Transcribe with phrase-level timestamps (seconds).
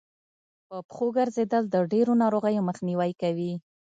[0.67, 3.53] په پښو ګرځېدل د ډېرو ناروغيو مخنیوی کوي